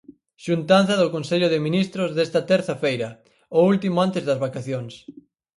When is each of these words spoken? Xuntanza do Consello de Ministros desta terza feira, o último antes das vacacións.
Xuntanza 0.45 0.93
do 1.01 1.11
Consello 1.15 1.47
de 1.51 1.63
Ministros 1.67 2.09
desta 2.17 2.41
terza 2.51 2.75
feira, 2.83 3.09
o 3.57 3.59
último 3.71 3.97
antes 4.05 4.23
das 4.27 4.41
vacacións. 4.45 4.93